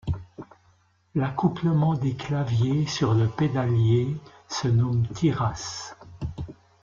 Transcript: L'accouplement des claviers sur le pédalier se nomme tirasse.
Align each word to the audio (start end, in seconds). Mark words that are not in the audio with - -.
L'accouplement 1.13 1.93
des 1.93 2.15
claviers 2.15 2.87
sur 2.87 3.13
le 3.13 3.27
pédalier 3.27 4.17
se 4.49 4.67
nomme 4.67 5.07
tirasse. 5.09 5.95